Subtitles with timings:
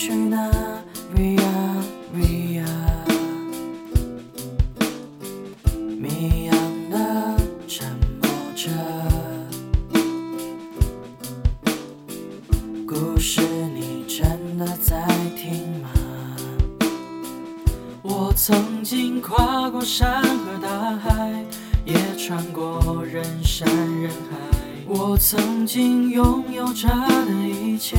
[0.00, 0.48] 去哪
[1.12, 1.40] ？Via
[2.14, 2.64] Via，
[5.98, 6.54] 谜样
[6.88, 7.84] 的沉
[8.22, 8.70] 默着，
[12.86, 13.40] 故事
[13.74, 15.04] 你真的在
[15.36, 15.88] 听吗？
[18.00, 21.44] 我曾经跨过山和大海，
[21.84, 23.68] 也穿过人山
[24.00, 24.36] 人海。
[24.86, 27.96] 我曾经拥有着的一切，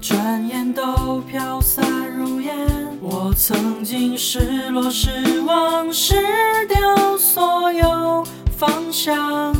[0.00, 1.84] 转眼都飘散
[2.16, 2.56] 如烟。
[3.00, 6.14] 我曾经失落、失望、失
[6.66, 8.24] 掉所有
[8.56, 9.54] 方向，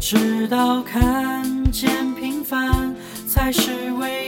[0.00, 2.94] 直到看见平凡
[3.26, 4.23] 才是唯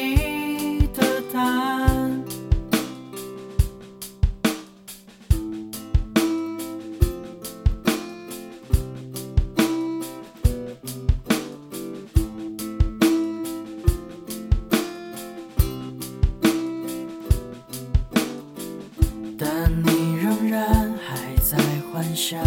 [21.97, 22.39] 幻想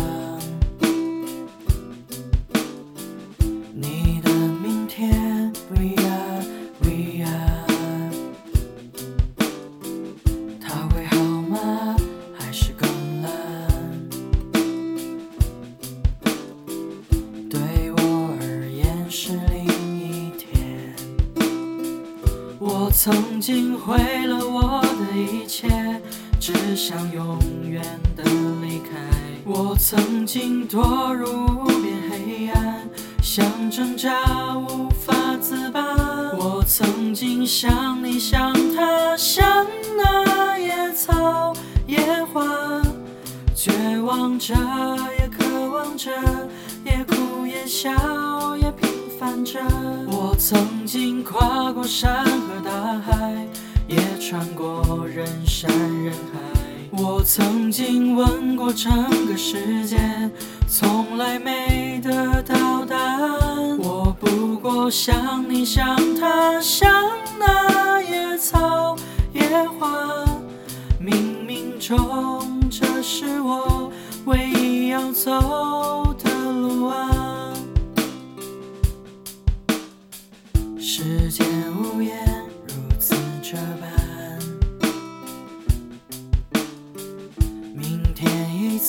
[3.73, 5.97] 你的明天，via
[6.83, 7.25] via
[10.61, 11.97] 他会好吗？
[12.37, 12.87] 还是更
[13.23, 13.31] 烂？
[17.49, 17.59] 对
[17.93, 19.65] 我而言是另
[19.97, 20.93] 一天。
[22.59, 25.67] 我曾经毁了我的一切，
[26.39, 27.81] 只想永远
[28.15, 28.23] 的
[28.61, 29.18] 离开。
[29.51, 32.87] 我曾经堕入无边黑暗，
[33.23, 35.81] 想挣扎无法自拔。
[36.37, 39.65] 我曾经像你，像他，像
[39.97, 41.51] 那野草
[41.87, 41.97] 野
[42.31, 42.45] 花，
[43.55, 44.53] 绝望着，
[45.17, 46.11] 也渴望着，
[46.85, 48.87] 也哭也笑，也平
[49.19, 49.59] 凡着。
[50.11, 53.47] 我曾经跨过山和大海，
[53.89, 55.69] 也穿过人山
[56.03, 56.39] 人海。
[56.91, 58.91] 我曾经问过整
[59.27, 59.97] 个世界，
[60.67, 63.77] 从来没得到答案。
[63.79, 68.95] 我不过像你，像他，像那野草
[69.33, 69.41] 野
[69.79, 70.25] 花，
[71.01, 71.13] 冥
[71.47, 73.91] 冥中这是我
[74.25, 77.53] 唯一要走的路啊。
[80.77, 81.47] 时间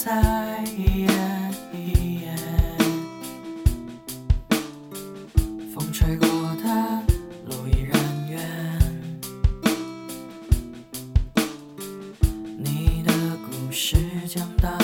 [0.02, 1.08] 在一夜
[1.74, 2.34] 一夜，
[5.74, 7.02] 风吹过的
[7.44, 8.00] 路依然
[8.30, 8.40] 远。
[12.56, 13.12] 你的
[13.44, 14.79] 故事讲到。